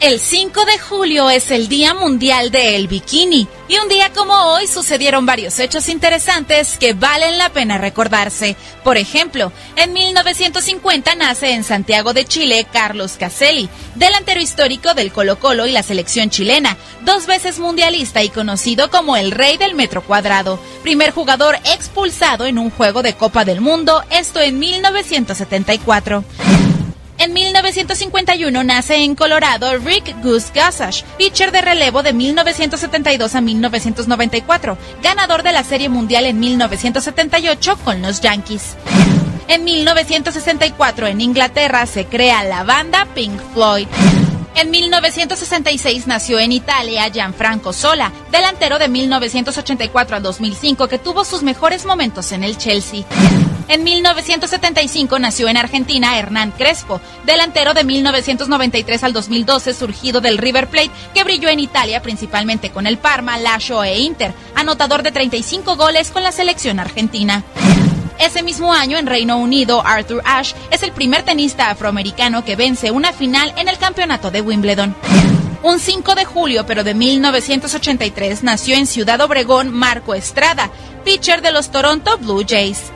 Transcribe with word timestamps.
El 0.00 0.18
5 0.18 0.64
de 0.64 0.78
julio 0.78 1.28
es 1.28 1.50
el 1.50 1.68
Día 1.68 1.92
Mundial 1.92 2.50
del 2.50 2.88
Bikini 2.88 3.46
y 3.68 3.76
un 3.76 3.88
día 3.90 4.10
como 4.14 4.32
hoy 4.32 4.66
sucedieron 4.66 5.26
varios 5.26 5.58
hechos 5.58 5.90
interesantes 5.90 6.78
que 6.78 6.94
valen 6.94 7.36
la 7.36 7.50
pena 7.50 7.76
recordarse. 7.76 8.56
Por 8.82 8.96
ejemplo, 8.96 9.52
en 9.76 9.92
1950 9.92 11.16
nace 11.16 11.52
en 11.52 11.64
Santiago 11.64 12.14
de 12.14 12.24
Chile 12.24 12.66
Carlos 12.72 13.16
Caselli, 13.20 13.68
delantero 13.94 14.40
histórico 14.40 14.94
del 14.94 15.12
Colo 15.12 15.38
Colo 15.38 15.66
y 15.66 15.72
la 15.72 15.82
selección 15.82 16.30
chilena, 16.30 16.78
dos 17.04 17.26
veces 17.26 17.58
mundialista 17.58 18.22
y 18.22 18.30
conocido 18.30 18.90
como 18.90 19.18
el 19.18 19.32
rey 19.32 19.58
del 19.58 19.74
metro 19.74 20.02
cuadrado, 20.02 20.58
primer 20.82 21.10
jugador 21.10 21.56
expulsado 21.66 22.46
en 22.46 22.56
un 22.56 22.70
juego 22.70 23.02
de 23.02 23.16
Copa 23.16 23.44
del 23.44 23.60
Mundo, 23.60 24.02
esto 24.10 24.40
en 24.40 24.58
1974. 24.58 26.24
En 27.20 27.34
1951 27.34 28.64
nace 28.64 28.96
en 28.96 29.14
Colorado 29.14 29.76
Rick 29.76 30.22
Goose 30.22 30.50
Gossage, 30.54 31.04
pitcher 31.18 31.52
de 31.52 31.60
relevo 31.60 32.02
de 32.02 32.14
1972 32.14 33.34
a 33.34 33.42
1994, 33.42 34.78
ganador 35.02 35.42
de 35.42 35.52
la 35.52 35.62
Serie 35.62 35.90
Mundial 35.90 36.24
en 36.24 36.40
1978 36.40 37.76
con 37.84 38.00
los 38.00 38.22
Yankees. 38.22 38.74
En 39.48 39.64
1964 39.64 41.08
en 41.08 41.20
Inglaterra 41.20 41.84
se 41.84 42.06
crea 42.06 42.42
la 42.42 42.64
banda 42.64 43.06
Pink 43.14 43.38
Floyd. 43.52 43.86
En 44.54 44.70
1966 44.70 46.06
nació 46.06 46.38
en 46.38 46.52
Italia 46.52 47.10
Gianfranco 47.10 47.74
Sola, 47.74 48.12
delantero 48.32 48.78
de 48.78 48.88
1984 48.88 50.16
a 50.16 50.20
2005 50.20 50.88
que 50.88 50.98
tuvo 50.98 51.26
sus 51.26 51.42
mejores 51.42 51.84
momentos 51.84 52.32
en 52.32 52.44
el 52.44 52.56
Chelsea. 52.56 53.04
En 53.70 53.84
1975 53.84 55.20
nació 55.20 55.48
en 55.48 55.56
Argentina 55.56 56.18
Hernán 56.18 56.50
Crespo, 56.50 57.00
delantero 57.24 57.72
de 57.72 57.84
1993 57.84 59.04
al 59.04 59.12
2012 59.12 59.74
surgido 59.74 60.20
del 60.20 60.38
River 60.38 60.66
Plate 60.66 60.90
que 61.14 61.22
brilló 61.22 61.48
en 61.48 61.60
Italia 61.60 62.02
principalmente 62.02 62.70
con 62.70 62.88
el 62.88 62.98
Parma, 62.98 63.38
Lazio 63.38 63.84
e 63.84 64.00
Inter, 64.00 64.34
anotador 64.56 65.04
de 65.04 65.12
35 65.12 65.76
goles 65.76 66.10
con 66.10 66.24
la 66.24 66.32
selección 66.32 66.80
argentina. 66.80 67.44
Ese 68.18 68.42
mismo 68.42 68.72
año 68.72 68.98
en 68.98 69.06
Reino 69.06 69.38
Unido, 69.38 69.86
Arthur 69.86 70.20
Ashe 70.24 70.56
es 70.72 70.82
el 70.82 70.90
primer 70.90 71.22
tenista 71.22 71.70
afroamericano 71.70 72.44
que 72.44 72.56
vence 72.56 72.90
una 72.90 73.12
final 73.12 73.54
en 73.56 73.68
el 73.68 73.78
campeonato 73.78 74.32
de 74.32 74.40
Wimbledon. 74.40 74.96
Un 75.62 75.78
5 75.78 76.16
de 76.16 76.24
julio, 76.24 76.66
pero 76.66 76.82
de 76.82 76.94
1983, 76.94 78.42
nació 78.42 78.74
en 78.74 78.88
Ciudad 78.88 79.20
Obregón 79.20 79.70
Marco 79.70 80.14
Estrada, 80.14 80.72
pitcher 81.04 81.40
de 81.40 81.52
los 81.52 81.70
Toronto 81.70 82.18
Blue 82.18 82.44
Jays. 82.44 82.90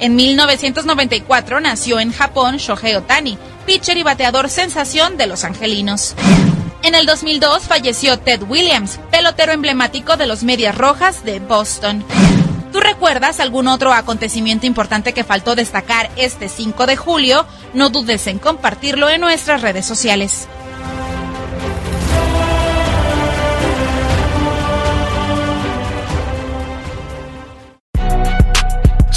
En 0.00 0.16
1994 0.16 1.60
nació 1.60 2.00
en 2.00 2.10
Japón 2.10 2.56
Shohei 2.56 2.94
Otani, 2.94 3.36
pitcher 3.66 3.98
y 3.98 4.02
bateador 4.02 4.48
sensación 4.48 5.18
de 5.18 5.26
los 5.26 5.44
Angelinos. 5.44 6.14
En 6.82 6.94
el 6.94 7.04
2002 7.04 7.64
falleció 7.64 8.18
Ted 8.18 8.42
Williams, 8.48 8.98
pelotero 9.10 9.52
emblemático 9.52 10.16
de 10.16 10.26
los 10.26 10.42
Medias 10.42 10.74
Rojas 10.74 11.22
de 11.22 11.38
Boston. 11.38 12.02
¿Tú 12.72 12.80
recuerdas 12.80 13.40
algún 13.40 13.68
otro 13.68 13.92
acontecimiento 13.92 14.64
importante 14.66 15.12
que 15.12 15.22
faltó 15.22 15.54
destacar 15.54 16.10
este 16.16 16.48
5 16.48 16.86
de 16.86 16.96
julio? 16.96 17.44
No 17.74 17.90
dudes 17.90 18.26
en 18.26 18.38
compartirlo 18.38 19.10
en 19.10 19.20
nuestras 19.20 19.60
redes 19.60 19.84
sociales. 19.84 20.48